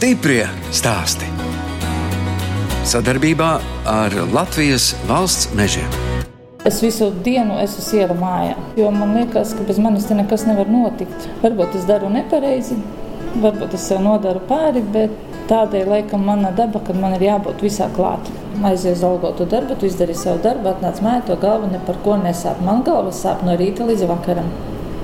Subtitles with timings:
[0.00, 1.26] Stiprie stāsti.
[2.88, 3.48] Sadarbībā
[3.84, 5.90] ar Latvijas valsts mežiem.
[6.64, 10.72] Es visu dienu esmu siera mājā, jo man liekas, ka bez manis te nekas nevar
[10.72, 11.28] notikt.
[11.42, 12.78] Varbūt es daru nepareizi,
[13.44, 15.12] varbūt es sev nodaru pāri, bet
[15.52, 18.32] tādēļ laikam mana daba, ka man ir jābūt visā klāt.
[18.72, 22.64] Aizies algotu darbu, tu izdarīji savu darbu, atnāc mājā, to galva ne par ko nesāp.
[22.64, 24.48] Man galva sāp no rīta līdz vakaram.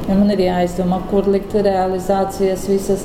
[0.09, 3.05] Ja man ir jāizdomā, kur likt realizācijas visas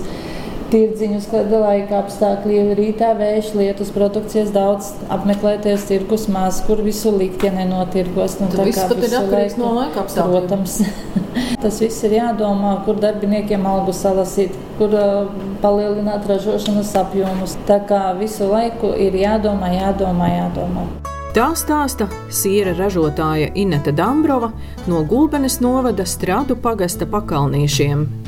[0.71, 7.43] tirdziņus, kāda laika apstākļi, rītā vējš, lietus, produkcijas daudz, apmeklēties tirgus maz, kur visu likt,
[7.45, 8.39] ja nenotirgos.
[8.41, 10.47] Nu, Tad viss pat ir atkarīgs no laika apstākļiem.
[10.47, 10.79] Protams.
[11.63, 15.29] Tas viss ir jādomā, kur darbiniekiem algu salasīt, kur uh,
[15.63, 17.55] palielināt ražošanas apjomus.
[17.69, 20.87] Tā kā visu laiku ir jādomā, jādomā, jādomā.
[21.31, 24.49] Tā stāsta siera ražotāja Ineta Dambrova
[24.91, 28.20] no Gulbenes novada Strādu pagasta pakalniešiem.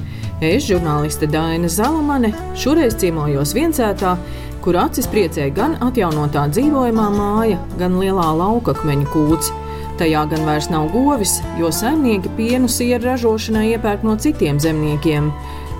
[0.43, 4.17] Es, žurnāliste Daina Zalamane, šoreiz ciemojos viencētā,
[4.63, 9.53] kur acis priecēja gan atjaunotā dzīvojamā māja, gan lielā laukakmeņa kūts.
[10.01, 15.31] Tajā gan vairs nav govis, jo saimnieki pienu sieru ražošanai iepērk no citiem zemniekiem.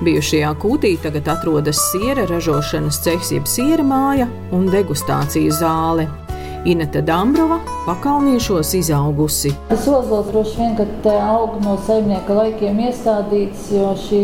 [0.06, 6.08] Bijušajā kūtī tagad atrodas siera ražošanas cehs, jeb siera māja un degustācijas zāle.
[6.66, 9.52] Inete Dambrova pakalniešos izaugusi.
[9.70, 14.22] Tas ozols droši vien, ka te aug no saimnieka laikiem iestādīts, jo šī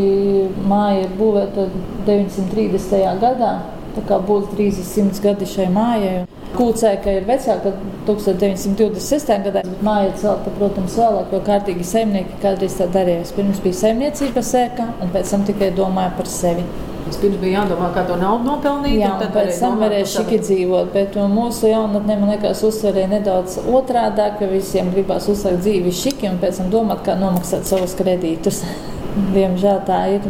[0.72, 1.66] māja ir būvēta
[2.08, 3.20] 930.
[3.20, 3.52] gadā.
[3.98, 6.22] Tā kā būs drīz 100 gadi šai mājai.
[6.56, 7.74] Kūcēka ir vecāka
[8.08, 9.34] 1926.
[9.50, 13.28] gadā, bet māja celta, protams, vēlāk, jo kārtīgi saimnieki kādreiz tā darīja.
[13.36, 16.64] Pirms bija saimniecība sēkā, un pēc tam tikai domāja par sevi.
[17.10, 19.00] Vispirms bija jādomā, kā to naudu nopelnīt.
[19.02, 20.92] Jā, un pēc tam varēja šiki dzīvot.
[20.94, 26.38] Bet mūsu jaunatnē, man liekas, uztverēja nedaudz otrādi, ka visiem gribās uzsākt dzīvi šiki un
[26.44, 28.62] pēc tam domāt, kā nomaksāt savus kredītus.
[29.36, 30.28] Diemžēl tā ir.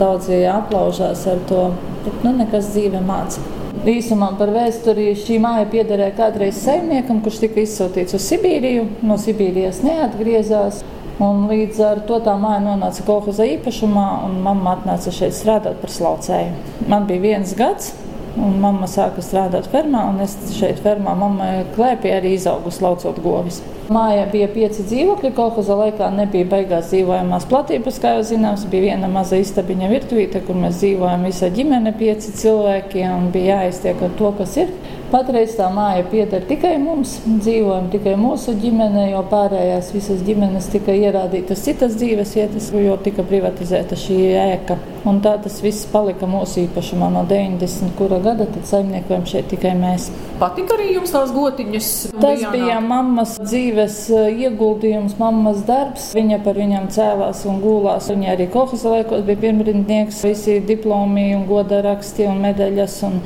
[0.00, 1.68] Daudzi aplaužās ar to,
[2.02, 3.44] bet nu, nekas dzīve māca.
[3.86, 8.88] Īsumā par vēsturi šī māja piederēja kādreiz saimniekam, kurš tika izsūtīts uz Sibīriju.
[9.06, 10.82] No Sibīrijas neatgriezās.
[11.22, 15.92] Un līdz ar to tā māja nonāca kolekcijas īpašumā, un mamma atnāca šeit strādāt par
[15.94, 16.82] slaucēju.
[16.92, 17.94] Man bija viens gads,
[18.36, 23.62] un mamma sāka strādāt fermā, un es šeit fermā mammai klēpī arī izaugu slaucot govis.
[23.92, 29.08] Mājā bija pieci dzīvokļi, kolekcijas laikā nebija beigās dzīvojamās platības, kā jau zināms, bija viena
[29.08, 34.32] maza istabiņa virtuvīte, kur mēs dzīvojam visa ģimene, pieci cilvēki, un bija jāiztiek ar to,
[34.40, 34.74] kas ir.
[35.06, 40.94] Patreiz tā māja pieder tikai mums, dzīvojam tikai mūsu ģimene, jo pārējās visas ģimenes tika
[40.98, 44.74] ierādītas citas dzīves vietas, jo tika privatizēta šī ēka.
[45.06, 47.92] Un tā tas viss palika mūsu īpašumā no 90.
[47.94, 50.08] kura gada, tad saimniekojam šeit tikai mēs.
[50.40, 51.90] Patika arī jums tās gotiņas?
[52.18, 56.08] Tas bija mammas dzīves eh, ieguldījums, mammas darbs.
[56.18, 58.10] Viņa par viņam cēlās un gulās.
[58.10, 62.98] Viņa arī kolekcijas laikos bija pirmrindnieks, visi diplomi un goda raksti un medaļas.
[63.06, 63.22] Un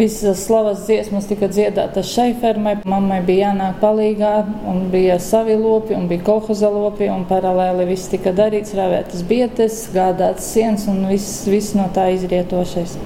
[0.00, 2.78] Visas slavas dziesmas tika dziedātas šai fermai.
[2.88, 4.30] Mammai bija jānāk palīgā,
[4.70, 9.82] un bija savi lopi, un bija kolhoza lopi, un paralēli viss tika darīts, ravētas bietes,
[9.92, 12.96] gādāts sienas, un viss, viss no tā izrietošais.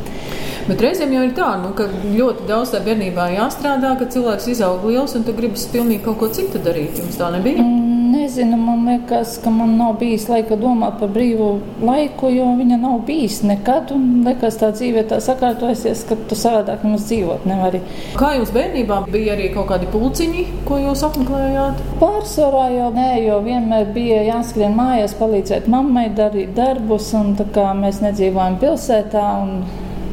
[0.69, 4.87] Bet reizēm jau ir tā, nu, ka ļoti daudz tā bērnībā jāstrādā, ka cilvēks izaug
[4.87, 7.03] liels un tu gribas pilnīgi kaut ko citu darīt.
[7.03, 7.67] Jums tā nebija?
[7.67, 8.04] Mm.
[8.15, 11.49] Nezinu, man liekas, ka man nav bijis laika domāt par brīvu
[11.83, 13.91] laiku, jo viņa nav bijis nekad.
[13.95, 17.81] Un liekas, tā dzīve tā sakārtojusies, ka tu savādāk nemaz dzīvot nevari.
[18.21, 21.83] Kā jums bērnībā bija arī kaut kādi pulciņi, ko jūs apmeklējāt?
[22.03, 27.11] Pārsvarā jau nē, jo vienmēr bija jāskrien mājās, palīdzēt mammai darīt darbus.
[27.19, 29.27] Un tā kā mēs nedzīvojam pilsētā.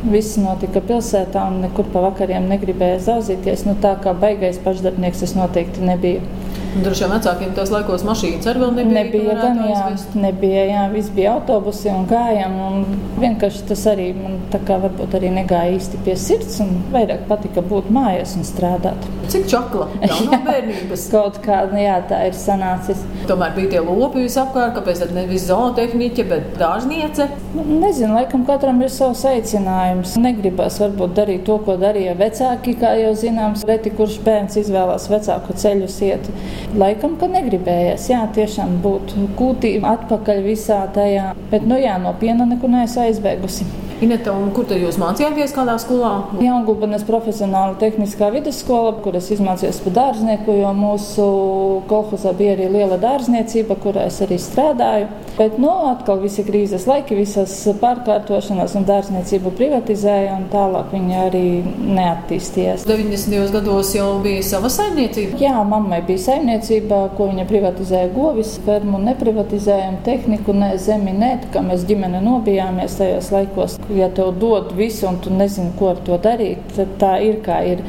[0.01, 3.67] Viss notika pilsētā, un nekur pa vakariem negribēja zauzīties.
[3.67, 6.40] Nu, tā kā baigais pašdarbnieks es noteikti nebiju.
[6.71, 8.91] Droši vien vecākiem tos laikos mašīnas arī nebija.
[8.95, 10.13] Nebija gan, jā, aizvest.
[10.15, 12.53] nebija, jā, viss bija autobusi un gājām.
[12.67, 12.85] Un
[13.19, 17.63] vienkārši tas arī man tā kā varbūt arī negāja īsti pie sirds un vairāk patika
[17.65, 19.09] būt mājās un strādāt.
[19.31, 19.89] Cik čakla?
[19.99, 21.03] Tā nav bērnības.
[21.11, 23.03] Kaut kā, nu jā, tā ir sanācis.
[23.27, 27.27] Tomēr bija tie lopi visapkārt, kāpēc tad nevis zootehniķe, bet dārzniece?
[27.51, 30.15] Nu, nezinu, laikam katram ir savs aicinājums.
[30.23, 35.59] Negribas varbūt darīt to, ko darīja vecāki, kā jau zināms, reti kurš bērns izvēlās vecāku
[35.59, 36.31] ceļus iet.
[36.77, 42.47] Laikam, ka negribējās, jā, tiešām būt kūtī atpakaļ visā tajā, bet, nu jā, no piena
[42.47, 43.67] nekur neesmu aizbēgusi.
[44.01, 46.11] Ineta, kur tad jūs mācījāties, kādā skolā?
[46.41, 51.25] Jaungulbenes profesionāla tehniskā vidusskola, kur es izmācījos par dārznieku, jo mūsu
[51.85, 55.05] kolhozā bija arī liela dārzniecība, kurā es arī strādāju.
[55.37, 61.43] Bet, nu, atkal visi krīzes laiki, visas pārkārtošanās un dārzniecību privatizēja, un tālāk viņi arī
[61.93, 62.87] neattīstījās.
[62.89, 63.53] 90.
[63.53, 65.37] gados jau bija sava saimniecība?
[65.45, 71.53] Jā, mammai bija saimniecība, ko viņa privatizēja govis, fermu neprivatizējām, tehniku, ne zemi, ne, tā
[71.53, 76.01] kā mēs ģimene nobijāmies tajos laikos ja tev dod visu un tu nezini, ko ar
[76.05, 77.85] to darīt, tad tā ir kā ir.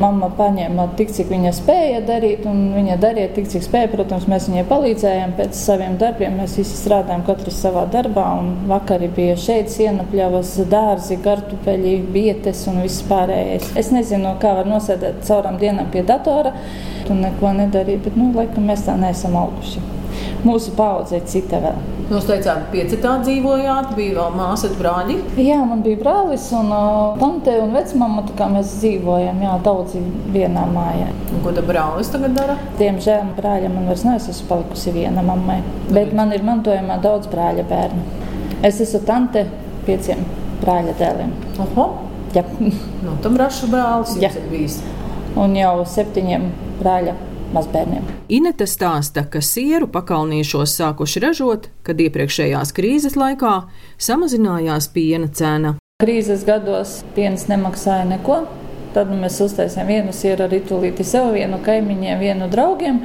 [0.00, 3.90] Mama paņēma tik, cik viņa spēja darīt, un viņa darīja tik, cik spēja.
[3.92, 6.38] Protams, mēs viņai palīdzējām pēc saviem darbiem.
[6.40, 8.24] Mēs visi strādājām, katrs savā darbā.
[8.70, 13.74] Vakari bija šeit sienapļavas, dārzi, kartupeļi, vietas un viss pārējais.
[13.76, 16.56] Es nezinu, kā var nosēdēt caurām dienām pie datora
[17.12, 19.84] un neko nedarīt, bet, nu, laikam, mēs tā neesam auguši.
[20.48, 21.99] Mūsu paudze ir cita vēl.
[22.10, 25.20] Jūs teicāt, piecitā dzīvojāt, bija vēl māsas brāļi.
[25.38, 30.02] Jā, man bija brālis un uh, tante un vecmama, tā kā mēs dzīvojam, jā, daudzi
[30.34, 31.06] vienā mājā.
[31.30, 32.58] Un ko tad brālis tagad dara?
[32.80, 35.60] Diemžēl brāļa man vairs nav, es esmu palikusi viena mammai,
[35.94, 38.02] bet man ir mantojumā daudz brāļa bērnu.
[38.66, 39.46] Es esmu tante
[39.86, 40.26] pieciem
[40.64, 41.32] brāļa dēliem.
[41.62, 41.88] Oho,
[42.34, 42.42] Jā.
[43.06, 44.82] nu tam rašu brālis ir bijis.
[45.38, 46.50] Un jau septiņiem
[46.82, 47.14] brāļa
[47.54, 48.06] mazbērniem.
[48.32, 53.54] Inete stāsta, ka sieru pakalniešos sākuši ražot, kad iepriekšējās krīzes laikā
[54.00, 55.76] samazinājās piena cena.
[56.00, 58.44] Krīzes gados piens nemaksāja neko.
[58.94, 63.04] Tad mēs uztaisījām vienu sieru ritulīti sev, vienu kaimiņiem, vienu draugiem,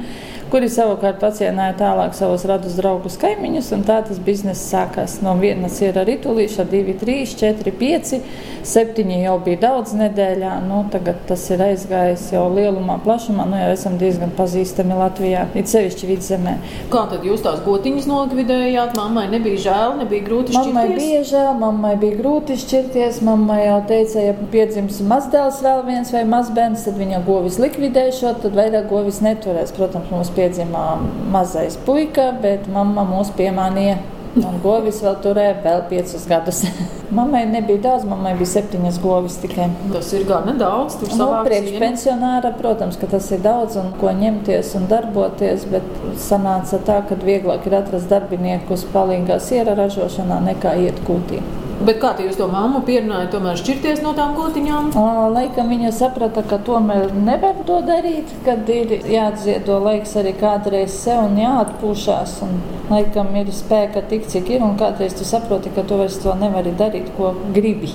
[0.52, 3.72] kuri savukārt pacienāja tālāk savus radus draugus kaimiņus.
[3.76, 8.18] un Tā tas bizness sākās no viena siera ritulīša, divi, trīs, četri, pieci,
[8.66, 10.56] septiņi jau bija daudz nedēļā.
[10.66, 13.46] Nu, tagad tas ir aizgājis jau lielumā, plašumā.
[13.46, 16.56] Nu, jau esam diezgan pazīstami Latvijā, it sevišķi vidzemē.
[16.90, 18.96] Kā tad jūs tās gotiņas nolikvidējāt?
[18.98, 21.04] Mammai nebija žēl, nebija grūti Mammai šķirties.
[21.04, 23.20] bija žēl, mammai bija grūti šķirties.
[23.26, 28.58] Mammai jau teica, ja piedzims mazdēls vēl viens vai mazbērns, tad viņa govis likvidēšot, tad
[28.58, 29.74] vairāk govis neturēs.
[29.76, 30.84] Protams, mums piedzimā
[31.32, 33.96] mazais puika, bet mamma mūs piemānīja.
[34.36, 36.58] Un govis vēl turēja vēl piecus gadus.
[37.18, 39.70] mammai nebija daudz, mammai bija septiņas govis tikai.
[39.94, 40.98] Tas ir gan nedaudz.
[41.00, 41.80] Tur Nu, savāks priekš vienu.
[41.80, 45.88] pensionāra, protams, ka tas ir daudz un ko ņemties un darboties, bet
[46.20, 51.40] sanāca tā, ka vieglāk ir atrast darbiniekus palīgā siera ražošanā nekā iet kūtī.
[51.76, 54.88] Bet kā jūs to mammu pierunājat, tomēr šķirties no tām gotiņām?
[54.96, 60.94] Ā, Laikam viņa saprata, ka tomēr nevar to darīt, kad ir jāatziedo laiks arī kādreiz
[60.96, 62.38] sev un jāatpūšas.
[62.46, 62.56] Un
[62.88, 66.72] laikam ir spēka tik, cik ir, un kādreiz tu saproti, ka tu vairs to nevari
[66.80, 67.92] darīt, ko gribi.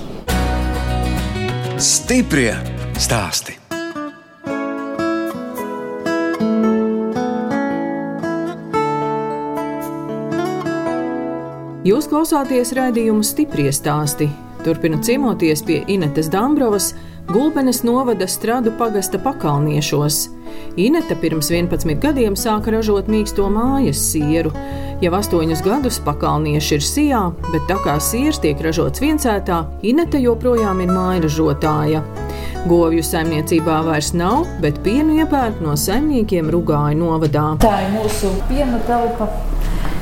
[1.82, 2.54] Stiprie
[3.02, 3.61] stāsti.
[11.82, 14.28] Jūs klausāties raidījumu stipri stāstī.
[14.62, 16.92] Turpinot ciemoties pie Inetes Dambrovas,
[17.26, 20.28] Gulbenes novada strādu pagasta pakalniešos.
[20.78, 24.52] Ineta pirms 11 gadiem sāka ražot mīksto mājas sieru.
[25.02, 30.84] Jau astoņus gadus pakalnieši ir sijā, bet tā kā siers tiek ražots viencētā, Ineta joprojām
[30.84, 32.04] ir mājražotāja.
[32.70, 37.48] Govju saimniecībā vairs nav, bet pienu iepērk no saimniekiem Rugāju novadā.
[37.66, 39.26] Tā ir mūsu piena telpa.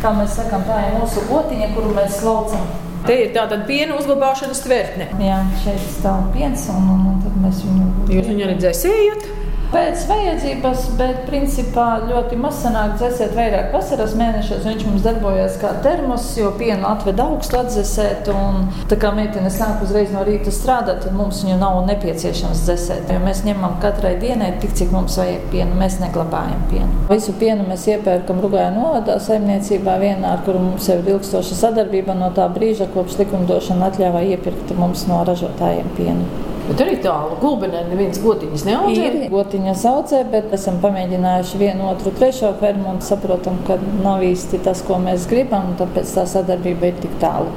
[0.01, 2.63] Kā mēs sakām, tā ir mūsu gotiņa, kuru mēs slaucam.
[3.05, 5.11] Te ir tāda piena uzglabāšanas tvertne.
[5.21, 9.29] Jā, šeit stāv piens, un, un, un tad mēs viņu Jūs viņu arī dzēsējat?
[9.71, 14.65] Pēc vajadzības, bet principā ļoti maz sanāk dzēsēt vairāk vasaras mēnešos.
[14.67, 18.27] Viņš mums darbojas kā termos, jo pienu atved augstu atdzesēt.
[18.35, 23.15] Un, tā kā meitene sāk uzreiz no rīta strādāt, tad mums viņu nav nepieciešams dzēsēt.
[23.15, 25.79] Jo mēs ņemam katrai dienai tik, cik mums vajag pienu.
[25.79, 27.07] Mēs neglabājam pienu.
[27.13, 32.19] Visu pienu mēs iepērkam Rugāja novadā saimniecībā vienā, ar kuru mums jau ir ilgstoša sadarbība
[32.19, 36.50] no tā brīža, kopš likumdošana atļāvā iepirkt mums no ražotājiem pienu.
[36.71, 39.07] Bet arī tālu gulbenē neviens gotiņas neaudzē.
[39.09, 44.61] Ir gotiņas audzē, bet esam pamēģinājuši vienu, otru, trešo fermu un saprotam, ka nav īsti
[44.63, 45.73] tas, ko mēs gribam.
[45.81, 47.51] Tāpēc tā sadarbība ir tik tālu.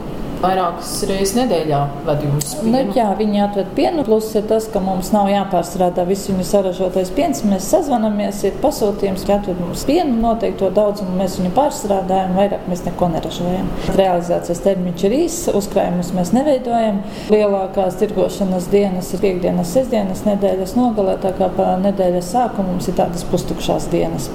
[0.43, 2.91] Vairākas reizes nedēļā ved jums Nu, pienu.
[2.97, 4.03] jā, viņi atved pienu.
[4.03, 7.39] Plus ir tas, ka mums nav jāpārstrādā viss viņu saražotais piens.
[7.47, 11.15] Mēs sazvanamies, ir pasūtījums, ka atved mums pienu noteikto daudzumu.
[11.21, 13.71] Mēs viņu pārstrādājam, vairāk mēs neko neražojam.
[13.95, 16.99] Realizācijas termiņš ir īss, uzkrājumus mēs neveidojam.
[17.31, 22.99] Lielākās tirgošanas dienas ir piekdienas, sestdienas, nedēļas nogalē, tā kā pa nedēļas sākumu mums ir
[22.99, 24.27] tādas pustukšās dienas.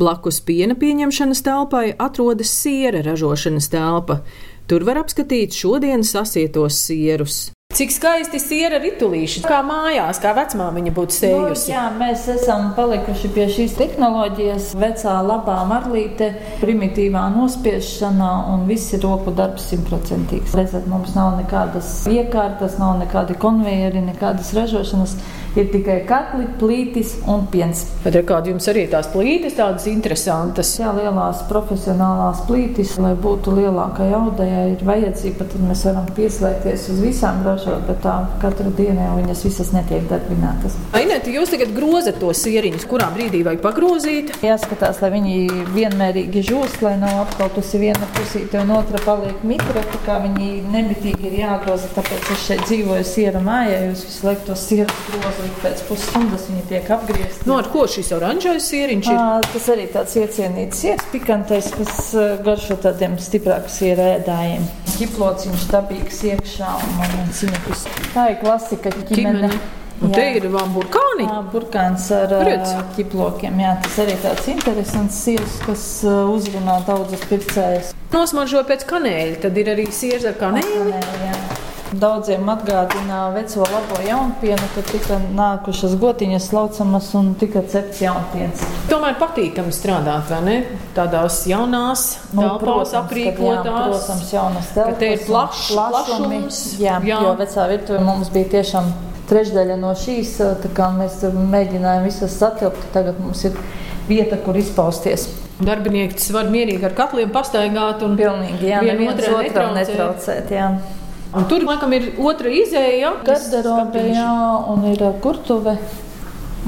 [0.00, 4.20] Blakus piena pieņemšanas telpai atrodas siera ražošanas telpa.
[4.70, 7.48] Tur var apskatīt šodienas sasietos sierus.
[7.74, 11.70] Cik skaisti siera ritulīši, kā mājās, kā vecmā viņa būtu Nu, sējusi.
[11.70, 19.02] jā, mēs esam palikuši pie šīs tehnoloģijas, vecā labā marlīte, primitīvā nospiešana un viss ir
[19.06, 20.54] roku darbs simtprocentīgs.
[20.58, 25.14] Redzat, mums nav nekādas iekārtas, nav nekādi konvejeri, nekādas ražošanas.
[25.58, 27.82] Ir tikai katli, plītis un piens.
[28.04, 30.68] Bet ir kādi jums arī tās plītes, tādas interesantas.
[30.78, 37.00] Jā, lielās profesionālās plītis, lai būtu lielākai audējai, ir vajadzība, tad mēs varam pieslēgties uz
[37.02, 40.78] visām ražot, bet tā katru dienu jau viņas visas netiek darbinātas.
[41.00, 44.30] Ainēti, jūs tagad grozat to sieriņus, kurā brīdī vajag pagrozīt?
[44.46, 50.02] Jāskatās, lai viņi vienmērīgi žūst, lai nav apkaltusi viena pusīte un otra paliek mitra, tā
[50.06, 54.58] kā viņi nemitīgi ir jāgroza, tāpēc es šeit dzīvoju siera mājā, jūs visu laiku to
[54.58, 57.46] sieru grozu līdz pēc pusstundas viņi tiek apgriezti.
[57.48, 59.18] No nu, ar ko šis oranžais sieriņš ir?
[59.18, 62.12] À, tas arī tāds iecienīts siers, pikantais, kas
[62.46, 64.64] garšo tādiem stiprākiem siera ēdājiem.
[64.94, 67.84] Ķiplociņš dabīgs iekšā un man ciņakus.
[68.14, 69.12] Tā ir klasika ķimene.
[69.14, 69.78] ķimene.
[70.00, 71.26] Un te ir burkāni.
[71.26, 72.72] Jā, burkāns ar Redz.
[72.96, 73.58] ķiplokiem.
[73.60, 77.92] Jā, tas arī tāds interesants siers, kas uzrunā daudzas pircējas.
[78.14, 80.72] Nosmaržo pēc kanēļa, tad ir arī siers ar kanēli.
[80.88, 81.29] kanēli
[81.90, 88.62] Daudziem atgādina veco labo jaunpienu, kad tika nākušas gotiņas laucamas un tika cepts jaunpiens.
[88.86, 90.54] Tomēr patīkami strādāt, vai ne?
[90.94, 93.66] Tādās jaunās nu, telpās aprīkotās.
[93.88, 95.00] Protams, jaunas telpas.
[95.02, 96.60] Te ir plašs, plašums.
[96.78, 98.94] Jā, jā, jo vecā virtuve mums bija tiešām
[99.32, 103.58] trešdaļa no šīs, tā kā mēs mēģinājām visas satilpt, tagad mums ir
[104.06, 105.26] vieta, kur izpausties.
[105.60, 110.54] Darbinieki var mierīgi ar katliem pastaigāt un pilnīgi, jā, neviens otram netraucēt.
[110.54, 110.70] Jā.
[111.30, 113.14] Un tur, laikam, ir otra izēja.
[113.26, 114.30] Garderobe, jā,
[114.72, 115.76] un ir kurtuve.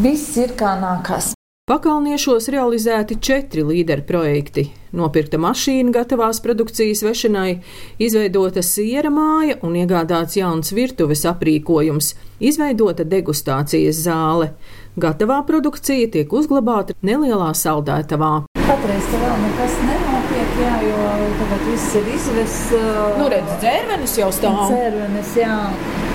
[0.02, 1.32] Viss ir kā nākās.
[1.70, 4.64] Pakalniešos realizēti četri līderu projekti.
[4.98, 7.60] Nopirkta mašīna gatavās produkcijas vešanai,
[8.02, 14.50] izveidota siera māja un iegādāts jauns virtuves aprīkojums, izveidota degustācijas zāle.
[14.98, 18.32] Gatavā produkcija tiek uzglabāta nelielā saldētavā.
[18.66, 20.41] Patreiz vēl nekas nenotiek,
[20.86, 22.72] jo tagad viss ir izvests.
[23.18, 24.64] Nu, redz, dzērvenis jau stāv.
[24.72, 25.58] Dzērvenis, jā.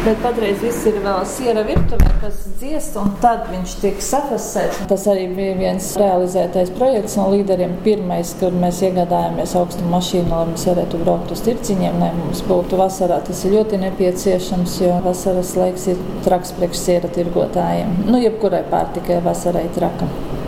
[0.06, 4.86] Bet patreiz viss ir vēl siera virtuvē, kas dziest, un tad viņš tiek safasēts.
[4.88, 7.74] Tas arī bija viens realizētais projekts no līderiem.
[7.84, 12.80] Pirmais, kur mēs iegādājāmies augstu mašīnu, lai mēs varētu braukt uz tirciņiem, lai mums būtu
[12.80, 13.20] vasarā.
[13.28, 18.04] Tas ir ļoti nepieciešams, jo vasaras laiks ir traks priekš siera tirgotājiem.
[18.08, 20.08] Nu, jebkurai pārtikai vasarai traka.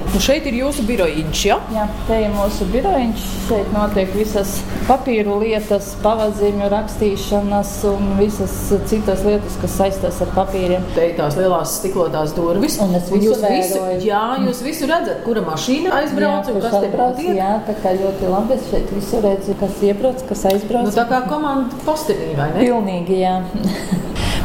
[0.10, 1.56] Un nu, šeit ir jūsu birojiņš, ja?
[1.70, 3.25] Jā, te ir mūsu birojiņš.
[3.46, 4.56] Šeit notiek visas
[4.88, 8.56] papīru lietas, pavazīmju rakstīšanas un visas
[8.89, 10.88] citas lietas, kas saistās ar papīriem.
[10.96, 12.80] Te ir tās lielās stiklotās durvis.
[12.82, 16.92] Un es visu visu, jā, jūs visu redzat, kura mašīna aizbrauc jā, un kas te
[16.96, 17.32] notiek.
[17.38, 20.89] Jā, tā kā ļoti labi es šeit visu redzu, kas iebrauc, kas aizbrauc.
[20.89, 22.66] Nu, tā kā komanda postenī, vai ne?
[22.66, 23.38] Pilnīgi, jā.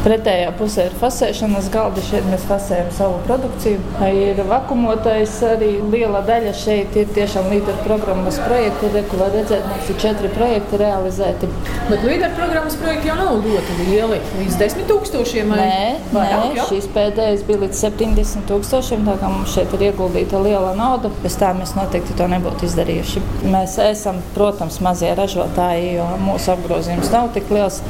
[0.04, 2.02] Pretējā pusē ir fasēšanas galdi.
[2.04, 3.78] Šeit mēs fasējam savu produkciju.
[4.04, 8.90] Ir vakumotais arī liela daļa šeit ir tiešām līderu programmas projekti.
[8.92, 11.49] Re, ko var redzēt, mums ir četri projekti realizēti.
[11.88, 14.18] Bet līderu programmas projekti jau nav ļoti lieli.
[14.42, 19.08] Līdz 10 tūkstošiem vai nē, vairāk, nē, šīs pēdējais bija līdz 70 tūkstošiem.
[19.08, 23.25] Tā kā mums šeit ir ieguldīta liela nauda, bez tā mēs noteikti to nebūtu izdarījuši.
[23.56, 27.80] Mēs esam, protams, mazie ražotāji, jo mūsu apgrozījums nav tik liels.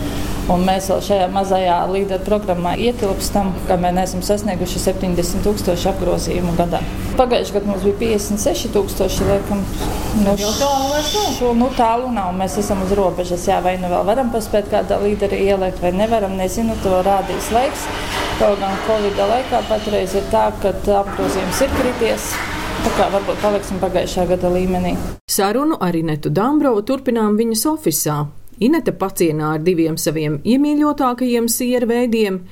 [0.53, 6.83] Un mēs vēl šajā mazajā līderu programmā ietilpstam, kamēr neesam sasnieguši 70 tūkstoši apgrozījumu gadā.
[7.17, 9.25] Pagājušajā gadā mums bija 56 tūkstoši.
[9.31, 9.63] Laikam,
[10.21, 11.01] nu, tālu,
[11.39, 12.35] šo, nu, tālu nav.
[12.37, 13.49] Mēs esam uz robežas.
[13.49, 16.37] Jā, vai nu vēl varam paspēt kādā līderi ielikt, vai nevaram.
[16.37, 17.89] Nezinu, to rādīs laiks.
[18.37, 22.35] Kaut gan Covid laikā patreiz ir tā, ka apgrozījums ir krities.
[22.85, 24.97] Tā kā varbūt paliksim pagājušā gada līmenī.
[25.31, 28.44] Sarunu ar Inetu Dambrovu turpinām viņas oficiālā.
[28.63, 32.43] Inete pacienā ar diviem saviem iemīļotākajiem siera veidiem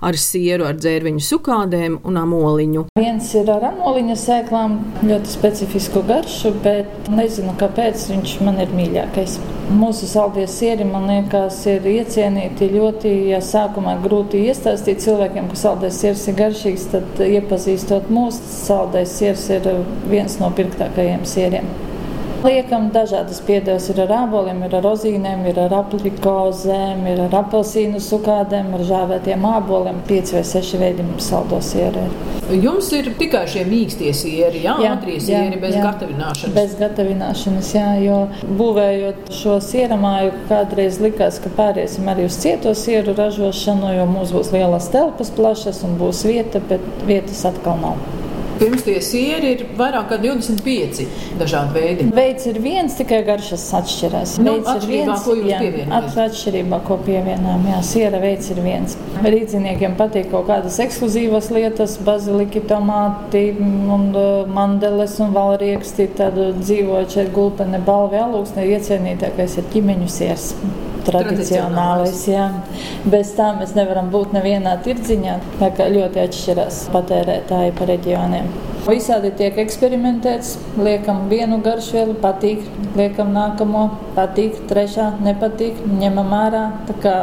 [0.00, 2.86] ar sieru, ar dzērviņu sukādēm un amoliņu.
[2.96, 9.36] Viens ir ar amoliņa sēklām, ļoti specifisku garšu, bet nezinu, kāpēc viņš man ir mīļākais.
[9.76, 16.00] Mūsu saldie sieri, man liekas, ir iecienīti ļoti, ja sākumā grūti iestāstīt cilvēkiem, ka saldais
[16.00, 19.70] siers ir garšīgs, tad iepazīstot mūsu, saldais siers ir
[20.08, 21.68] viens no pirktākajiem sieriem.
[22.40, 23.90] Liekam dažādas piedeves.
[23.92, 29.44] Ir ar āboliem, ir ar rozīnēm, ir ar aplikozēm, ir ar apelsīnu sukādēm, ar žāvētiem
[29.44, 29.98] āboliem.
[30.08, 32.06] Pieci vai seši veidi saldo sieri.
[32.50, 35.84] Jums ir tikai šie mīkstie sieri, jā, jā ātrie sieri bez jā.
[35.84, 36.54] gatavināšanas.
[36.56, 38.16] Bez gatavināšanas, jā, jo
[38.58, 44.50] būvējot šo sieramāju, kādreiz likās, ka pāriesim arī uz cieto sieru ražošanu, jo mums būs
[44.56, 48.19] lielas telpas plašas un būs vieta, bet vietas atkal nav.
[48.60, 51.06] Pirms tie sieri ir vairāk kā 25
[51.40, 52.08] dažādi veidi.
[52.12, 54.34] Veids ir viens, tikai garšas atšķirās.
[54.44, 56.18] Nu, atšķirībā, viens, ko jūs pievienojat?
[56.26, 58.98] Atšķirībā, ko pievienām, jā, siera veids ir viens.
[59.24, 64.28] Rīdziniekiem patīk kaut kādas ekskluzīvas lietas, baziliki, tomāti un uh,
[64.60, 66.10] mandeles un valrieksti.
[66.20, 70.50] Tad dzīvojot šeit gulpene balvi alūksne, iecienītākais ir ķimeņu siers
[71.12, 72.24] tradicionālais.
[72.30, 72.48] Jā.
[73.10, 75.36] Bez tā mēs nevaram būt nevienā tirdziņā.
[75.60, 78.50] Tā kā ļoti atšķirās patērētāji pa reģioniem.
[78.86, 82.64] Visādi tiek eksperimentēts, liekam vienu garšvielu, patīk,
[82.96, 83.84] liekam nākamo,
[84.16, 87.14] patīk, trešā nepatīk, ņemam ārā, tā kā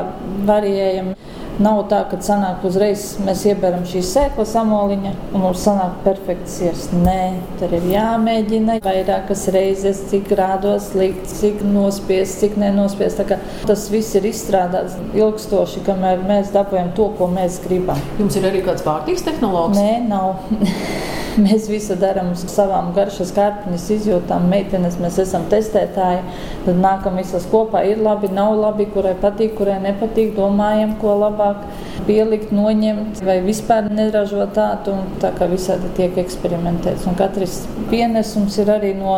[0.48, 1.16] variējam.
[1.64, 6.84] Nav tā, ka sanāk uzreiz mēs ieberam šīs sēklas amoliņa un mums sanāk perfekts siers.
[6.94, 7.22] Nē,
[7.58, 13.26] tur ir jāmēģina vairākas reizes, cik grādos likt, cik nospiest, cik nenospiest.
[13.66, 18.02] Tas viss ir izstrādāts ilgstoši, kamēr mēs dabūjam to, ko mēs gribam.
[18.22, 19.82] Jums ir arī kāds pārtīks tehnoloģis?
[19.82, 21.16] Nē, nav.
[21.46, 24.48] Mēs visu darām savām garšas kārpiņas izjūtām.
[24.50, 26.24] Meitenes mēs esam testētāji,
[26.66, 27.84] tad nākam visas kopā.
[27.86, 30.34] Ir labi, nav labi, kurai patīk, kurai nepatīk.
[30.38, 31.62] Domājam, ko labāk
[32.08, 34.98] pielikt, noņemt vai vispār neražot tādu.
[35.22, 37.06] Tā kā visādi tiek eksperimentēts.
[37.10, 39.18] Un katrs pienesums ir arī no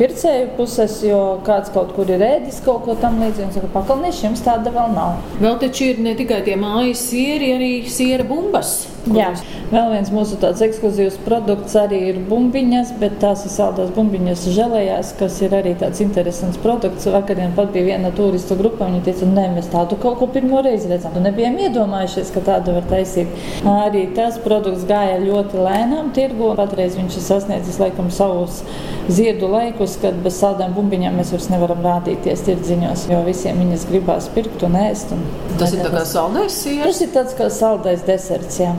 [0.00, 3.52] pircēju puses, jo kāds kaut kur ir ēdis kaut ko tam līdzīgu.
[3.54, 5.20] Saka, pakalnieši jums tāda vēl nav.
[5.38, 8.89] Vēl taču ir ne tikai tie mājas sieri, arī siera bumbas.
[9.08, 9.30] Jā,
[9.70, 15.14] vēl viens mūsu tāds ekskluzīvs produkts arī ir bumbiņas, bet tās ir saldās bumbiņas žēlējās,
[15.16, 17.08] kas ir arī tāds interesants produkts.
[17.10, 20.90] Vakarien pat bija viena turistu grupa, viņi teica, nē, mēs tādu kaut ko pirmo reizi
[20.90, 21.14] redzam.
[21.16, 23.32] Tu nebijām iedomājušies, ka tādu var taisīt.
[23.64, 26.52] Arī tas produkts gāja ļoti lēnām tirgu.
[26.60, 28.60] Patreiz viņš ir sasniedzis laikam savus
[29.08, 34.28] ziedu laikus, kad bez saldām bumbiņām mēs vairs nevaram rādīties tirdziņos, jo visiem viņas gribās
[34.36, 35.16] pirkt un ēst.
[35.16, 35.24] Un
[35.58, 36.86] tas ir tā kā saldais siers?
[36.86, 38.74] Tas ir tāds kā saldais deserts, jā.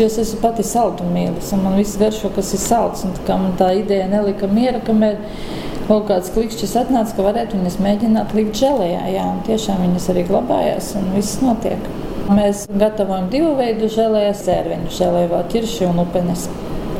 [0.00, 3.02] Es esmu pati saldumīlis, un man viss garšo, kas ir salds.
[3.26, 5.18] Tā, tā ideja nelika miera, kamēr
[5.90, 9.02] kaut kāds klikšķis atnāca, ka varētu viņas mēģināt likt žēlējā.
[9.12, 11.84] Jā, un tiešām viņas arī glabājās, un viss notiek.
[12.32, 16.48] Mēs gatavojam divu veidu žēlēju, sērviņu žēlēju, vēl ķirši un upenes.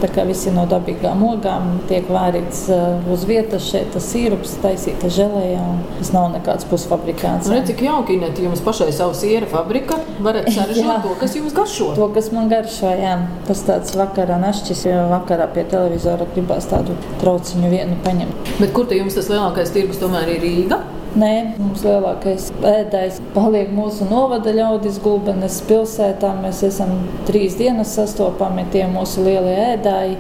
[0.01, 5.11] Tā kā visi no dabīgām ogām tiek vārīts uh, uz vietas, šeit tas sīrups taisīta
[5.13, 5.65] žēlējā.
[5.99, 7.51] Tas nav nekāds pusfabrikāts.
[7.51, 9.99] Nu, redz, cik jauki, ne jums pašai savu siera fabrika.
[10.25, 11.91] Varat saražot to, kas jums garšo.
[11.99, 13.17] To, kas man garšo, jā.
[13.49, 18.57] Tas tāds vakarā našķis, jo vakarā pie televizora gribās tādu trauciņu vienu paņemt.
[18.63, 20.81] Bet kur te jums tas lielākais tirgus tomēr ir Rīga?
[21.19, 26.37] Nē, mums lielākais ēdājs paliek mūsu novada ļaudis Gulbenes pilsētā.
[26.39, 26.93] Mēs esam
[27.27, 30.15] trīs dienas sastopami tie mūsu lielie ēdāji.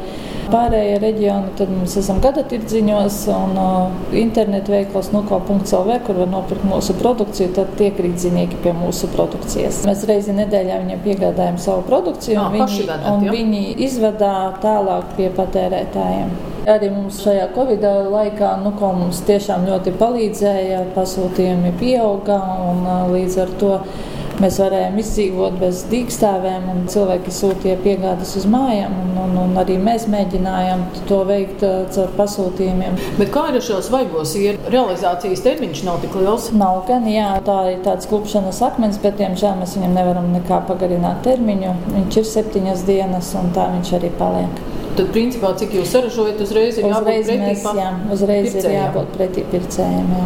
[0.50, 6.66] Pārējie reģioni tad mēs esam gada tirdziņos un uh, internetu veikals nuko.lv, kur var nopirkt
[6.66, 9.84] mūsu produkciju, tad tiek rīdzinieki pie mūsu produkcijas.
[9.86, 15.14] Mēs reizi nedēļā viņiem piegādājam savu produkciju, un, un, viņi, vedat, un viņi izvedā tālāk
[15.20, 16.49] pie patērētājiem.
[16.68, 22.36] Arī mums šajā Covid laikā nu, mums tiešām ļoti palīdzēja, pasūtījumi pieauga
[22.68, 22.82] un
[23.14, 23.76] līdz ar to
[24.40, 29.76] mēs varējām izdzīvot bez dīkstāvēm, un cilvēki sūtīja piegādes uz mājām, un, un, un arī
[29.80, 32.96] mēs mēģinājām to veikt caur pasūtījumiem.
[33.18, 34.60] Bet kā ir ar šo svaigo sieru?
[34.72, 36.50] Realizācijas termiņš nav tik liels.
[36.56, 41.24] Nav gan, jā, tā ir tāds klupšanas akmens, bet, diemžēl, mēs viņam nevaram nekā pagarināt
[41.26, 41.76] termiņu.
[41.96, 44.69] Viņš ir septiņas dienas, un tā viņš arī paliek.
[44.90, 48.70] Tad, principā, cik jūs saražojat, uzreiz ir uzreiz jābūt mēs, jā, uzreiz pircējiem.
[48.70, 50.08] ir jābūt pretī pircējiem.
[50.16, 50.24] Jā.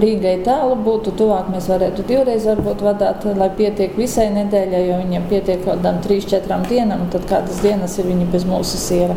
[0.00, 5.26] Rīgai tālu būtu tuvāk, mēs varētu divreiz varbūt vadāt, lai pietiek visai nedēļai, jo viņiem
[5.32, 9.16] pietiek kaut kādām trīs, četrām dienām, tad kādas dienas ir viņi bez mūsu siera.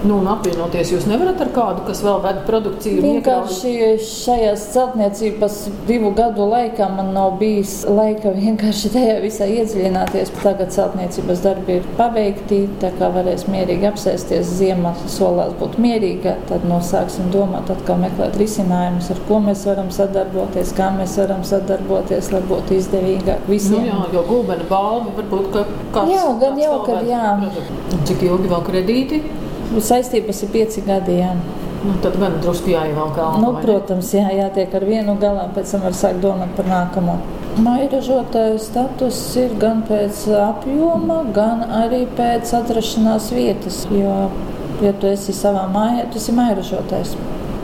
[0.00, 3.02] Nu, un apvienoties jūs nevarat ar kādu, kas vēl veda produkciju.
[3.04, 5.56] Vienkārši šajās celtniecības
[5.88, 10.32] divu gadu laikā man nav bijis laika vienkārši tajā visā iedziļināties.
[10.40, 14.54] Tagad celtniecības darbi ir pabeigti, tā kā varēs mierīgi apsēsties.
[14.60, 20.72] Ziema solās būt mierīga, tad nosāksim domāt, atkal meklēt risinājumus, ar ko mēs varam sadarboties,
[20.80, 23.84] kā mēs varam sadarboties, lai būtu izdevīgāk visiem.
[23.84, 26.16] Nu, jā, jo gulbena balva varbūt ka kāds.
[26.16, 27.36] Jā, gan jau, kad jā.
[28.08, 29.22] Cik ilgi vēl kredīti?
[29.78, 31.20] Saistības ir pieci gadi.
[31.20, 31.34] Jā.
[31.80, 33.38] Nu, tad gan drusku jāievelk galā.
[33.40, 37.14] Nu, protams, jā, jātiek ar vienu galā, pēc tam var sākt domāt par nākamo.
[37.64, 43.86] Mairažotāja status ir gan pēc apjoma, gan arī pēc atrašanās vietas.
[43.94, 44.28] Jo,
[44.84, 47.16] ja tu esi savā mājā, tas ir mairažotājs.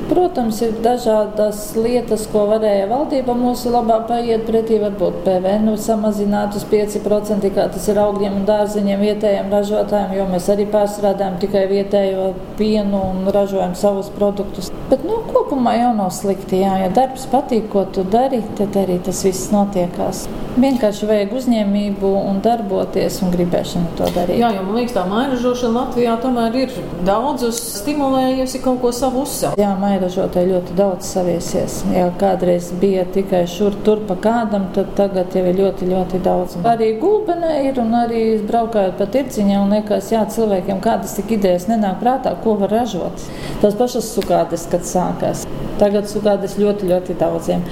[0.07, 4.79] Protams, ir dažādas lietas, ko varēja valdība mūsu labā paiet pretī.
[4.79, 10.47] Varbūt PVN samazināt uz 5%, kā tas ir augļiem un dārziņiem, vietējiem ražotājiem, jo mēs
[10.55, 14.71] arī pārstrādājam tikai vietējo pienu un ražojam savus produktus.
[14.93, 16.63] Bet nu, kopumā jau nav slikti.
[16.63, 16.77] Jā.
[16.85, 20.29] Ja darbs patīk, ko tu dari, tad arī tas viss notiekās.
[20.57, 24.39] Vienkārši vajag uzņēmību un darboties un gribēšanu to darīt.
[24.41, 26.73] Jā, jo man liekas, tā mairažošana Latvijā tomēr ir
[27.05, 31.83] daudzus stimulējusi kaut ko savu uzsākt mairažotāji ļoti daudz saviesies.
[31.93, 36.57] Ja kādreiz bija tikai šur tur pa kādam, tad tagad jau ir ļoti, ļoti daudz.
[36.73, 41.69] Arī gulbenē ir un arī braukājot pa tirciņā un liekas, jā, cilvēkiem kādas tik idejas
[41.71, 43.29] nenāk prātā, ko var ražot.
[43.61, 45.45] Tās pašas sukādes, kad sākās.
[45.81, 47.65] Tagad sugādes ļoti, ļoti daudziem.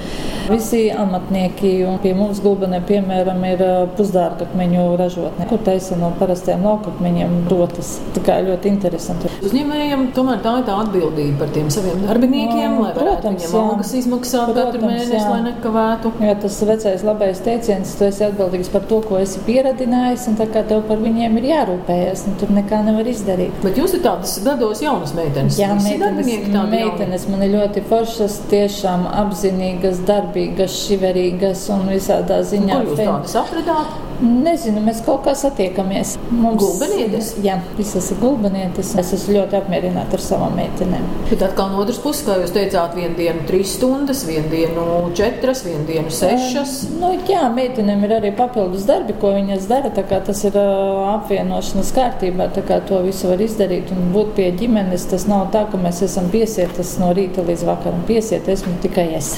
[0.49, 3.63] Visi amatnieki, un pie mums gulbenē, piemēram, ir
[3.97, 7.95] pusdārgakmeņu ražotne, kur taisa no parastiem laukakmeņiem rotas.
[8.13, 9.31] Tā kā ļoti interesanti.
[9.45, 13.91] Uzņēmējiem tomēr tā ir tā atbildība par tiem saviem darbiniekiem, no, lai protams, viņiem algas
[13.99, 15.25] izmaksāt protams, katru mēnesi, jā.
[15.29, 16.11] lai nekavētu.
[16.25, 20.49] Jo tas vecais labais teiciens, tu esi atbildīgs par to, ko esi pieradinājis, un tā
[20.53, 23.61] kā tev par viņiem ir jārūpējas, un tur nekā nevar izdarīt.
[23.65, 25.59] Bet jūs esat tādas gados jaunas meitenes.
[25.61, 26.31] Jā, meitenes,
[26.71, 32.81] meitenes man ir ļoti foršas, tiešām apzinīgas, darbīgas, šiverīgas un visādā ziņā.
[32.81, 34.01] Un kur jūs tādas atradāt?
[34.23, 36.13] Nezinu, mēs kaut kā satiekamies.
[36.31, 37.33] Mums, gulbenietis?
[37.43, 38.93] Jā, visas ir gulbenietis.
[39.01, 41.03] Es esmu ļoti apmierināta ar savām meitenēm.
[41.27, 44.85] Bet atkal no otras puses, kā jūs teicāt, vienu dienu trīs stundas, vienu dienu
[45.17, 46.77] četras, vienu dienu sešas.
[46.87, 49.91] Um, nu, jā, meitenēm ir arī papildus darbi, ko viņas dara.
[49.95, 55.09] Tas ir apvienošanas kārtībā, tā kā to visu var izdarīt un būt pie ģimenes.
[55.11, 58.07] Tas nav tā, ka mēs esam piesietas no rīta līdz vakaram.
[58.07, 59.35] Piesiet esmu tikai es.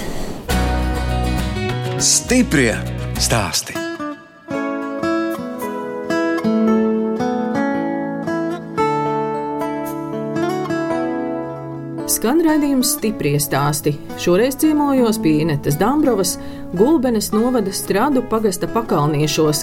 [1.98, 2.76] Stiprie
[3.18, 3.87] stāstī!
[12.18, 13.92] Skan raidījums stipri stāsti.
[14.18, 16.32] Šoreiz ciemojos pie Inetes Dambrovas,
[16.74, 19.60] Gulbenes novada strādu pagasta pakalniešos.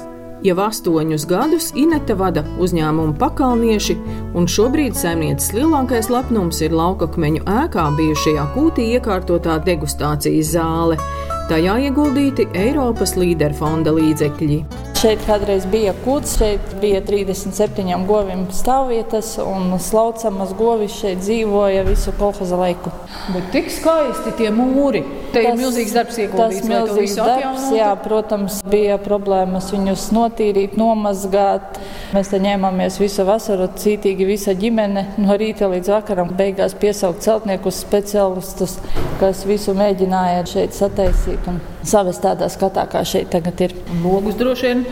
[0.47, 3.99] Jau astoņus gadus Inete vada uzņēmumu pakalnieši,
[4.39, 11.03] un šobrīd saimnieces lielākais lepnums ir laukakmeņu ēkā bijušajā kūtī iekārtotā degustācijas zāle.
[11.51, 14.94] Tajā ieguldīti Eiropas līderfonda līdzekļi.
[15.05, 22.15] Šeit kādreiz bija kūts, šeit bija 37 goviem stāvvietas, un slaucamas govis šeit dzīvoja visu
[22.17, 22.89] kolhoza laiku.
[23.35, 25.03] Bet tik skaisti tie mūri.
[25.35, 26.61] Te tas, ir milzīgs darbs ieguldīts.
[26.63, 31.81] Tas milzīgs darbs, jā, protams, bija problēmas viņus notīrīt, nomazgāt.
[32.15, 36.33] Mēs te ņēmāmies visu vasaru, cītīgi visa ģimene, no rīta līdz vakaram.
[36.39, 38.79] Beigās piesaukt celtniekus, speciālistus,
[39.23, 43.75] kas visu mēģināja šeit sataisīt un savest tādā skatā, kā šeit tagad ir.
[44.05, 44.85] Logus droši vien.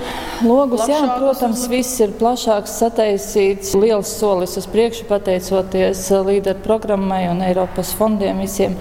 [0.45, 3.73] Logus, jā, protams, viss ir plašāks, sataisīts.
[3.79, 8.77] Liels solis uz priekšu, pateicoties līderu programmai un Eiropas fondiem visiem,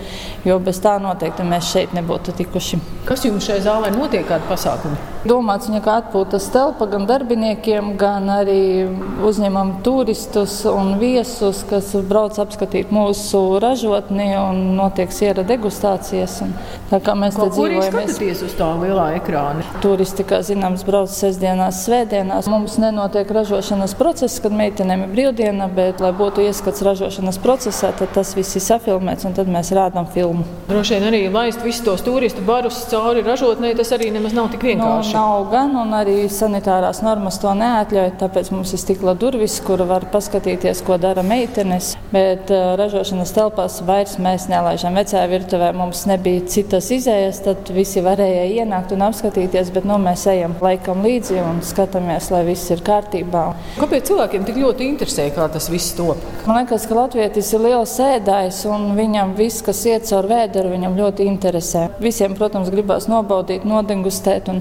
[0.47, 2.79] jo bez tā noteikti mēs šeit nebūtu tikuši.
[3.07, 5.10] Kas jums šajā zālē notiek, kādi pasākumi?
[5.21, 8.87] Domāts viņa kā atpūtas telpa gan darbiniekiem, gan arī
[9.21, 16.39] uzņemam turistus un viesus, kas brauc apskatīt mūsu ražotni un notiek siera degustācijas.
[16.47, 16.55] Un
[16.89, 19.65] tā kā mēs te dzīvojam, mēs uz tā lielā ekrāna.
[19.83, 22.49] Turisti, kā zināms, brauc sestdienās, svētdienās.
[22.49, 28.09] Mums nenotiek ražošanas process, kad meitenēm ir brīvdiena, bet, lai būtu ieskats ražošanas procesā, tad
[28.17, 30.49] tas viss ir safilmēts un tad mēs rādām filmu.
[30.71, 34.65] Droši vien arī laist visus tos turistu barus cauri ražotnē, tas arī nemaz nav tik
[34.71, 35.10] vienkārši.
[35.10, 39.83] No, nav gan, un arī sanitārās normas to neatļauj, tāpēc mums ir stikla durvis, kur
[39.87, 44.95] var paskatīties, ko dara meitenes, bet uh, ražošanas telpās vairs mēs nelaižam.
[44.99, 50.25] Vecajā virtuvē mums nebija citas izējas, tad visi varēja ienākt un apskatīties, bet nu, mēs
[50.31, 53.45] ejam laikam līdzi un skatāmies, lai viss ir kārtībā.
[53.79, 56.19] Kāpēc cilvēkiem tik ļoti interesē, kā tas viss top?
[56.47, 60.97] Man liekas, ka Latvijas ir liels ēdājs un viņam viss, kas iet caur vēderu, viņam
[60.99, 61.87] ļoti interesē.
[62.01, 64.51] Visiem, protams, gribās nobaudīt, nodegustēt.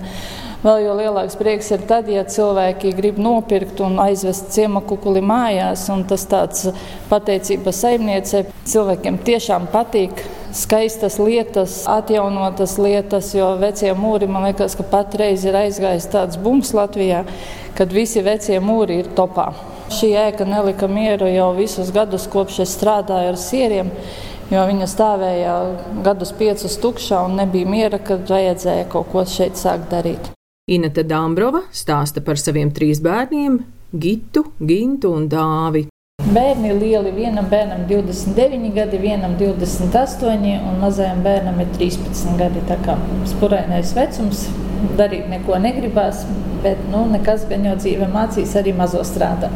[0.61, 5.87] Vēl jau lielāks prieks ir tad, ja cilvēki grib nopirkt un aizvest ciemakukuli mājās.
[6.11, 6.67] Tas tāds
[7.09, 10.21] pateicības saimniecei cilvēkiem tiešām patīk
[10.53, 16.75] skaistas lietas, atjaunotas lietas, jo vecie mūri man liekas, ka patreiz ir aizgājis tāds bums
[16.77, 17.23] Latvijā,
[17.79, 19.55] kad visi vecie mūri ir topā.
[19.97, 23.95] Šī ēka nelika mieru jau visus gadus, kopš es strādāju ar sieriem,
[24.53, 25.57] jo viņa stāvēja
[26.05, 30.31] gadus piecus tukšā un nebija miera, kad vajadzēja kaut ko šeit sākt darīt.
[30.71, 33.57] Inete Dāmbrova stāsta par saviem trīs bērniem-
[34.03, 35.89] Gitu, Gintu un Dāvi.
[36.31, 37.11] Bērni ir lieli.
[37.11, 42.63] Vienam bērnam ir 29 gadi, vienam 28, un mazajam bērnam ir 13 gadi.
[42.69, 42.95] Tā kā
[43.27, 44.47] spurainais vecums,
[44.97, 46.23] darīt neko negribās,
[46.63, 49.51] bet nu, nekas gan jau dzīve mācīs arī mazo strādāt.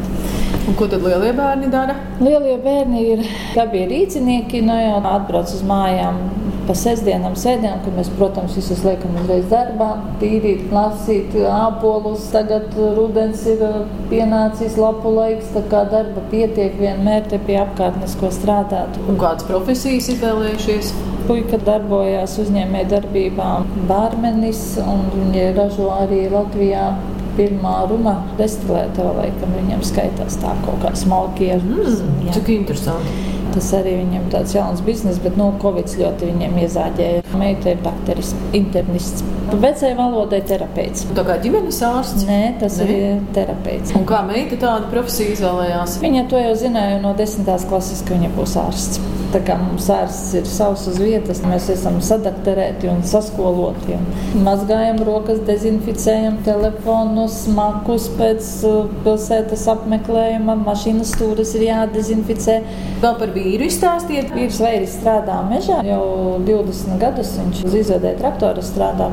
[0.67, 1.95] Un ko tad lielie bērni dara?
[2.19, 3.23] Lielie bērni ir
[3.63, 6.19] abi rīznieki, no nu jau atbrauc uz mājām
[6.67, 9.89] pa sestdienām, sēdienām, kad mēs, protams, visus liekam uzreiz darbā,
[10.21, 12.27] tīrīt, lasīt ābolus.
[12.33, 18.17] Tagad rudens ir uh, pienācis lapu laiks, tā kā darba pietiek vienmēr te pie apkārtnes,
[18.19, 18.99] ko strādāt.
[19.05, 20.93] Un kādas profesijas izvēlējušies?
[21.25, 23.49] Puika darbojās uzņēmē darbībā
[23.89, 26.91] bārmenis, un viņi ražo arī Latvijā
[27.35, 31.55] pirmā runa destilētā, laikam viņam skaitās tā kaut kā smalkie.
[31.59, 33.34] Mm, cik interesanti.
[33.55, 37.21] Tas arī viņam tāds jauns bizness, bet no nu, Covid ļoti viņiem iezāģēja.
[37.39, 39.23] Meita ir dakteris, internists.
[39.53, 41.05] Vecajai valodai terapeits.
[41.15, 42.25] Tā kā ģimenes ārsts?
[42.27, 42.87] Nē, tas Nē.
[42.91, 43.95] ir terapeits.
[43.95, 45.99] Un kā meita tādu profesiju izvēlējās?
[46.03, 48.99] Viņa to jau zināja no desmitās klases, ka viņa būs ārsts.
[49.33, 53.97] Tā kā mums ārsts ir savs uz vietas, mēs esam sadakterēti un saskoloti.
[54.45, 62.59] Mazgājam rokas, dezinficējam telefonus, makus pēc uh, pilsētas apmeklējuma, mašīnas stūres ir jādezinficē.
[63.03, 64.31] Vēl par vīru izstāstiet.
[64.35, 66.05] Vīrs Veiris strādā mežā jau
[66.45, 67.35] 20 gadus.
[67.41, 69.11] Viņš uz izvedē traktora strādā.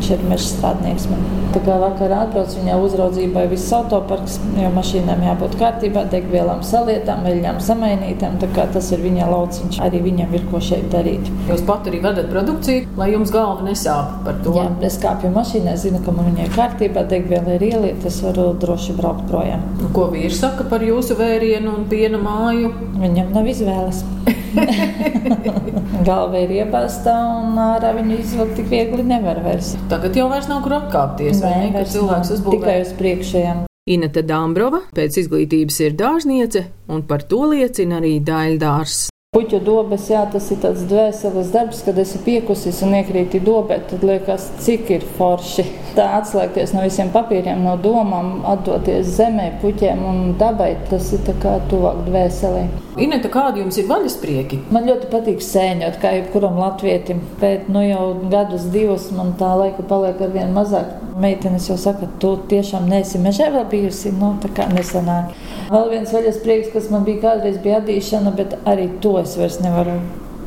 [0.00, 1.02] Viņš ir meža strādnieks.
[1.10, 1.24] Man.
[1.52, 7.58] Tā kā vakarā atbrauc viņa uzraudzībai viss autoparks, jo mašīnām jābūt kārtībā, degvielām salietām, veļņām
[7.66, 8.38] samainītām.
[8.56, 9.80] Tas ir viņa lauciņš.
[9.84, 11.28] Arī viņam ir ko šeit darīt.
[11.50, 14.56] Jūs pat arī vedat produkciju, lai jums galva nesāp par to.
[14.56, 18.54] Jā, es kāpju mašīnā, zinu, ka man viņa ir kārtībā, degviela ir ielieta, es varu
[18.64, 19.68] droši braukt projām.
[19.82, 22.72] Nu, ko vīrs saka par jūsu vērienu un piena māju?
[23.04, 24.06] Viņam nav izvēles.
[26.08, 29.74] Galva ir iebāzta un ārā viņu izvilkt tik viegli nevar vairs.
[29.92, 31.42] Tagad jau vairs nav kur apkāpties.
[31.44, 33.64] Nē, ne, cilvēks uzbūvē tikai uz priekšējiem.
[33.90, 39.08] Inete Dāmbrova pēc izglītības ir dārzniece, un par to liecina arī daļdārs.
[39.30, 44.02] Puķu dobes, jā, tas ir tāds dvēseles darbs, kad esi piekusis un iekrīti dobē, tad
[44.02, 45.64] liekas, cik ir forši.
[45.94, 51.36] Tā atslēgties no visiem papīriem, no domām, atdoties zemē, puķiem un dabai, tas ir tā
[51.46, 52.64] kā tuvāk dvēselē.
[53.00, 54.58] Ineta, kādi jums ir vaļasprieki?
[54.74, 59.84] Man ļoti patīk sēņot, kā jebkuram latvietim, bet nu jau gadus divus man tā laika
[59.88, 60.98] paliek ar vien mazāk.
[61.20, 65.32] Meitenes jau saka, tu tiešām neesi mežā vēl bijusi, nu tā kā nesenāk.
[65.72, 69.96] Vēl viens vaļasprieks, kas man bija kādreiz bija adīšana, bet arī to es vairs nevaru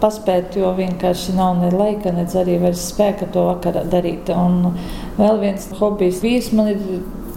[0.03, 4.29] paspēt, jo vienkārši nav ne laika, ne arī spēka to vakarā darīt.
[4.29, 4.75] Un
[5.17, 6.81] vēl viens hobijs vīrs man ir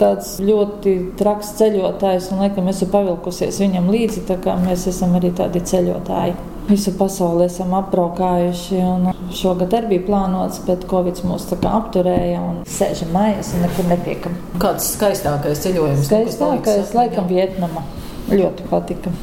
[0.00, 5.32] tāds ļoti traks ceļotājs, un laikam esmu pavilkusies viņam līdzi, tā kā mēs esam arī
[5.36, 6.36] tādi ceļotāji.
[6.66, 13.14] Visu pasauli esam apbraukājuši, un šogad arī bija plānots, bet Covid mūs apturēja un sēžam
[13.14, 14.34] mājās un nekur netiekam.
[14.62, 16.08] Kāds skaistākais ceļojums?
[16.10, 17.86] Skaistākais, laikam, Vietnama.
[18.32, 19.14] Ļoti patika.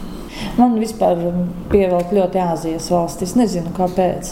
[0.55, 1.19] Man vispār
[1.71, 3.36] pievelk ļoti Āzijas valstis.
[3.36, 4.31] Nezinu, kāpēc.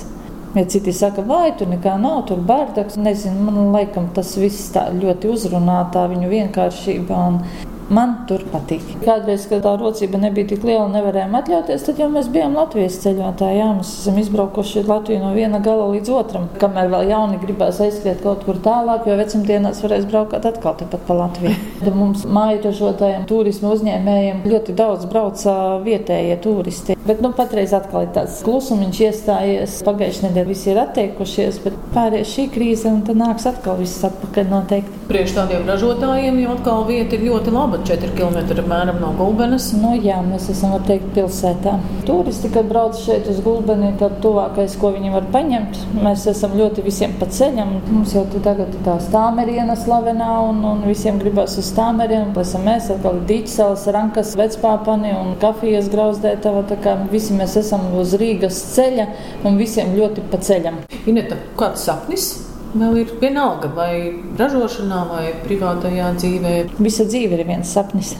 [0.56, 4.90] Ja citi saka, vai tur nekā nav, tur bārdaks, nezinu, man laikam tas viss tā
[4.98, 7.20] ļoti uzrunā tā viņu vienkāršība.
[7.32, 8.84] Un Man tur patīk.
[9.04, 13.58] Kādreiz, kad tā rocība nebija tik liela, nevarējām atļauties, tad jau mēs bijām Latvijas ceļotāji.
[13.60, 16.48] Jā, mēs esam izbraukuši Latviju no viena gala līdz otram.
[16.62, 21.20] Kamēr vēl jauni gribēs aizskriet kaut kur tālāk, jo vecumdienās varēs braukt atkal tepat pa
[21.20, 21.58] Latviju.
[21.84, 27.01] Tad mums māju ražotājiem, turismu uzņēmējiem ļoti daudz brauca vietējie turisti.
[27.02, 29.80] Bet nu, patreiz atkal ir tāds klusums iestājies.
[29.88, 34.52] Pagājušajā nedēļā visi ir atteikušies, bet pārējais šī krīze un tad nāks atkal viss atpakaļ
[34.52, 35.00] noteikti.
[35.10, 39.72] Priekš tādiem ražotājiem jau atkal vieta ir ļoti laba 4 km apmēram no Gulbenes.
[39.82, 41.74] Nu, jā, mēs esam teikt, pilsētā.
[42.06, 46.86] Turisti, kad brauc šeit uz Gulbeni, tad tuvākais, ko viņi var paņemt, mēs esam ļoti
[46.86, 47.74] visiem pa ceļam.
[47.90, 52.30] Mums jau tagad ir tā stāmeriena slavenā un, un visiem gribas uz stāmerienu.
[52.46, 56.64] Esam mēs atkal Dīķisēlas, Rankas, Vecpāpani un kafijas grauzdētava.
[56.92, 59.06] Kā visi mēs esam uz Rīgas ceļa
[59.48, 60.82] un visiem ļoti pa ceļam.
[61.08, 62.32] Ineta, kāds sapnis?
[62.72, 63.94] vēl ir vienalga, vai
[64.40, 66.54] ražošanā, vai privātajā dzīvē.
[66.80, 68.14] Visa dzīve ir viens sapnis.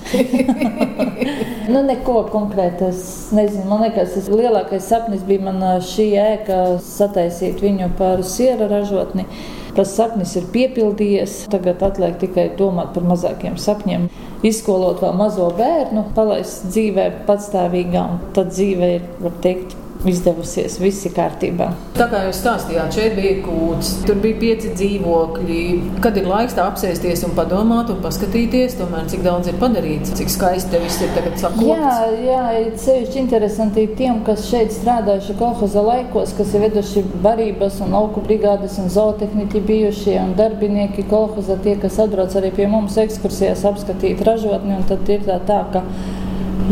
[1.74, 3.04] nu, neko konkrēti es
[3.36, 3.68] nezinu.
[3.70, 9.28] Man liekas, tas lielākais sapnis bija man šī ēka sataisīt viņu par siera ražotni.
[9.76, 11.46] Tas sapnis ir piepildījies.
[11.52, 14.10] Tagad atliek tikai domāt par mazākiem sapņiem.
[14.48, 21.06] Izskolot vēl mazo bērnu, palaist dzīvē patstāvīgā, un tad dzīve ir, var teikt, izdevusies, viss
[21.06, 21.68] ir kārtībā.
[21.98, 25.62] Tā kā jūs stāstījāt, šeit bija kūts, tur bija pieci dzīvokļi.
[26.02, 30.34] Kad ir laiks tā apsēsties un padomāt un paskatīties, tomēr, cik daudz ir padarīts, cik
[30.34, 31.68] skaisti te viss ir tagad sakots.
[31.70, 31.94] Jā,
[32.26, 37.96] jā, ir sevišķi interesanti tiem, kas šeit strādājuši kolhoza laikos, kas ir veduši barības un
[37.98, 43.66] lauku brigādes un zootehniķi bijušie un darbinieki kolhoza, tie, kas atbrauc arī pie mums ekskursijās
[43.70, 45.86] apskatīt ražotni, un tad ir tā tā, ka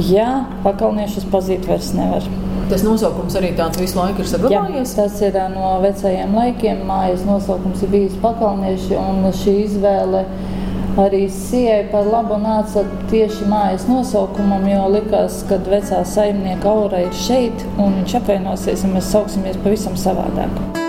[0.10, 0.30] jā,
[0.66, 2.26] pakalniešus pazīt vairs nevar.
[2.70, 4.92] Tas nosaukums arī tāds visu laiku ir saglabājies.
[4.94, 6.84] Jā, tas ir no vecajiem laikiem.
[6.86, 10.22] Mājas nosaukums ir bijis pakalnieši, un šī izvēle
[11.00, 17.16] arī sievai par labu nāca tieši mājas nosaukumam, jo likās, ka vecā saimnieka aura ir
[17.26, 20.88] šeit, un viņš apvainosies, ja mēs sauksimies pavisam savādāk.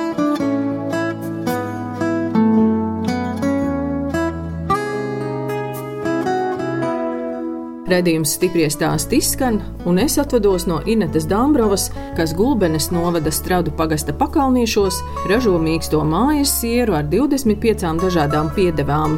[7.91, 9.57] Redījums stipri stāst izskan,
[9.89, 15.01] un es atvados no Inetes Dāmbrovas, kas Gulbenes novada stradu pagasta pakalniešos,
[15.31, 19.17] ražo mīksto mājas sieru ar 25 dažādām piedevām.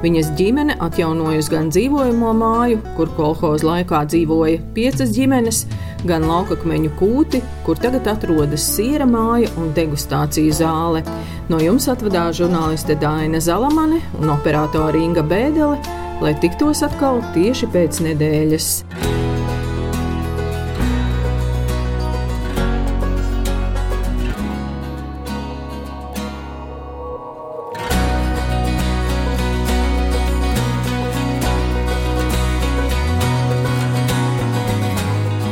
[0.00, 5.66] Viņas ģimene atjaunojusi gan dzīvojamo māju, kur kolhoza laikā dzīvoja piecas ģimenes,
[6.08, 11.04] gan laukakmeņu kūti, kur tagad atrodas siera māja un degustāciju zāle.
[11.52, 18.00] No jums atvadās žurnāliste Dāna Zalamane un operātore Inga Bēdele lai tiktos atkal tieši pēc
[18.06, 18.70] nedēļas.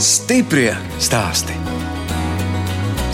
[0.04, 1.54] Stiprie stāsti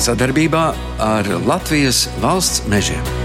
[0.01, 0.65] sadarbībā
[1.05, 3.20] ar Latvijas valsts mežiem.